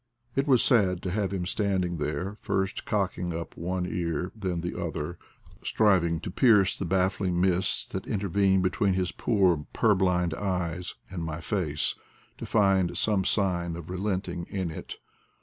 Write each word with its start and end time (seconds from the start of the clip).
It 0.35 0.47
was 0.47 0.63
sad 0.63 1.03
to 1.03 1.11
have 1.11 1.31
him 1.31 1.45
standing 1.45 1.97
there, 1.97 2.35
first 2.41 2.85
cocking 2.85 3.35
up 3.35 3.55
one 3.55 3.85
ear, 3.85 4.31
then 4.35 4.61
the 4.61 4.75
other, 4.75 5.19
striving 5.63 6.19
to 6.21 6.31
pierce 6.31 6.75
the 6.75 6.85
baffling 6.85 7.39
mists 7.39 7.85
that 7.89 8.07
inter 8.07 8.27
vened 8.29 8.63
between 8.63 8.95
his 8.95 9.11
poor 9.11 9.67
purblind 9.73 10.33
eyes 10.33 10.95
and 11.11 11.23
my 11.23 11.39
face, 11.39 11.93
to 12.39 12.47
find 12.47 12.97
some 12.97 13.23
sign 13.23 13.75
of 13.75 13.91
relenting 13.91 14.47
in 14.49 14.71
it. 14.71 14.95